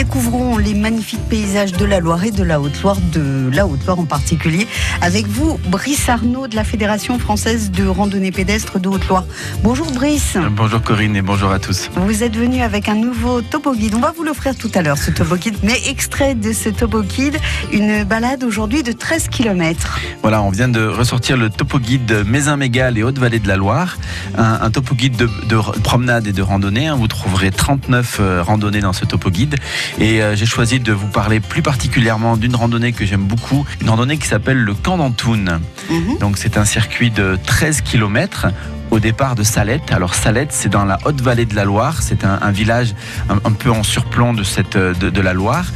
[0.00, 4.06] Découvrons les magnifiques paysages de la Loire et de la Haute-Loire, de la Haute-Loire en
[4.06, 4.66] particulier,
[5.02, 9.26] avec vous, Brice Arnaud de la Fédération française de randonnée pédestre de Haute-Loire.
[9.62, 10.38] Bonjour Brice.
[10.52, 11.90] Bonjour Corinne et bonjour à tous.
[11.96, 13.94] Vous êtes venu avec un nouveau topo guide.
[13.94, 17.02] On va vous l'offrir tout à l'heure, ce topo guide, mais extrait de ce topo
[17.02, 17.36] guide,
[17.70, 20.00] une balade aujourd'hui de 13 km.
[20.22, 23.98] Voilà, on vient de ressortir le topo guide Mézin-Mégal et Haute-Vallée de la Loire,
[24.38, 26.86] un, topo guide de, promenade et de randonnée.
[26.86, 26.96] Hein.
[26.96, 29.56] Vous trouverez 39 euh, randonnées dans ce topo guide.
[29.98, 33.90] Et euh, j'ai choisi de vous parler plus particulièrement d'une randonnée que j'aime beaucoup, une
[33.90, 35.60] randonnée qui s'appelle le Camp d'Antoun.
[35.90, 36.18] Mhm.
[36.18, 38.48] Donc c'est un circuit de 13 km
[38.90, 39.92] au départ de Salette.
[39.92, 42.02] Alors Salette, c'est dans la haute vallée de la Loire.
[42.02, 42.94] C'est un, village
[43.28, 45.66] un, peu en surplomb de, cette, de, la Loire.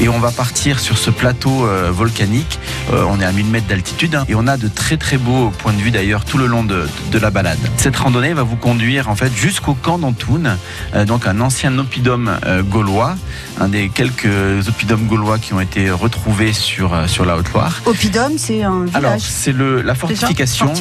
[0.00, 2.58] Et on va partir sur ce plateau euh, volcanique.
[2.92, 4.24] Euh, on est à 1000 mètres d'altitude hein.
[4.28, 6.86] et on a de très très beaux points de vue d'ailleurs tout le long de,
[7.12, 7.58] la balade.
[7.76, 10.58] Cette randonnée va vous conduire en fait jusqu'au camp d'Antoun,
[10.94, 12.38] euh, donc un ancien oppidum
[12.68, 13.14] gaulois,
[13.60, 17.80] un des quelques oppidums gaulois qui ont été retrouvés sur, sur la Haute-Loire.
[17.86, 18.94] Oppidum, c'est un village.
[18.94, 20.72] Alors c'est la fortification,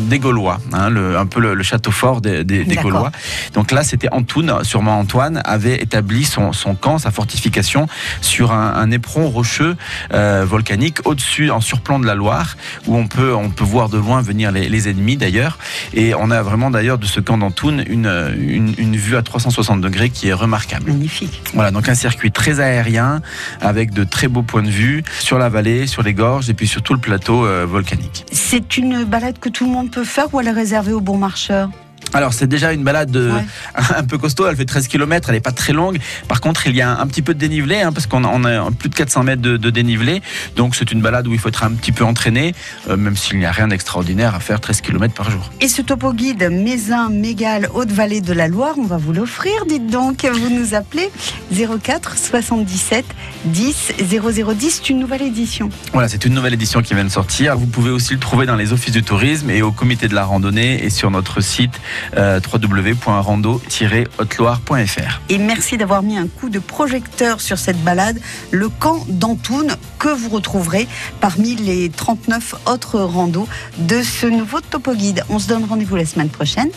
[0.00, 2.44] des Gaulois, hein, le, peu le, château fort des,
[2.82, 3.10] Gaulois.
[3.54, 7.88] Donc là, c'était Antoun, sûrement Antoine, avait établi son, camp, sa fortification
[8.20, 9.76] sur un, éperon rocheux
[10.12, 12.56] euh, volcanique au-dessus, en surplomb de la Loire,
[12.86, 15.58] où on peut, on peut voir de loin venir les, ennemis d'ailleurs.
[15.94, 20.10] Et on a vraiment d'ailleurs de ce camp d'Antoun une, une, vue à 360 degrés
[20.10, 20.90] qui est remarquable.
[20.90, 21.42] Magnifique.
[21.54, 23.20] Voilà, donc un circuit très aérien
[23.60, 26.66] avec de très beaux points de vue sur la vallée, sur les gorges et puis
[26.66, 28.24] sur tout le plateau euh, volcanique.
[28.32, 31.18] C'est une balade que tout le monde peut faire ou elle est réservée aux bons
[31.18, 31.70] marcheurs?
[32.12, 33.38] Alors c'est déjà une balade euh,
[33.96, 35.98] un peu costaud, elle fait 13 km, elle n'est pas très longue.
[36.28, 38.88] Par contre il y a un, petit peu de dénivelé, hein, parce qu'on a, plus
[38.88, 40.22] de 400 mètres de, dénivelé.
[40.56, 42.54] Donc c'est une balade où il faut être un petit peu entraîné,
[42.88, 45.50] euh, même s'il n'y a rien d'extraordinaire à faire 13 km par jour.
[45.60, 49.86] Et ce topo guide Mézin, Mégal, Haute-Vallée de la Loire, on va vous l'offrir, dites
[49.86, 50.24] donc.
[50.24, 51.10] Vous nous appelez
[51.52, 53.04] 04 77
[53.44, 55.70] 10 0010, c'est une nouvelle édition.
[55.92, 57.56] Voilà, c'est une nouvelle édition qui vient de sortir.
[57.56, 60.24] Vous pouvez aussi le trouver dans les offices du tourisme et au comité de la
[60.24, 61.80] randonnée et sur notre site
[62.16, 65.20] euh, www.rando-haute-loire.fr.
[65.28, 68.18] Et merci d'avoir mis un coup de projecteur sur cette balade,
[68.50, 70.88] le camp d'Antoun, que vous retrouverez
[71.20, 75.24] parmi les 39 autres randos de ce nouveau topo guide.
[75.28, 76.70] On se donne rendez-vous la semaine prochaine.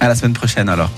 [0.00, 0.90] À la semaine prochaine alors.